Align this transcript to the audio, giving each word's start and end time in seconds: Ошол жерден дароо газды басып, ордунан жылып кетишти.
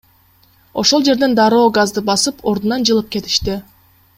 Ошол 0.83 1.03
жерден 1.09 1.35
дароо 1.41 1.67
газды 1.77 2.05
басып, 2.09 2.41
ордунан 2.53 2.89
жылып 2.91 3.13
кетишти. 3.17 3.59